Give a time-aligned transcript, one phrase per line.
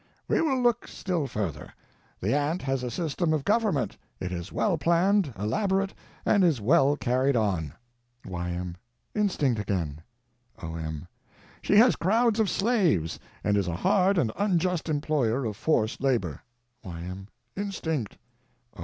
[0.27, 1.75] We will look still further.
[2.21, 5.93] The ant has a system of government; it is well planned, elaborate,
[6.25, 7.73] and is well carried on.
[8.25, 8.77] Y.M.
[9.13, 10.01] Instinct again.
[10.59, 11.07] O.M.
[11.61, 16.41] She has crowds of slaves, and is a hard and unjust employer of forced labor.
[16.83, 17.27] Y.M.
[17.55, 18.17] Instinct.
[18.75, 18.79] O.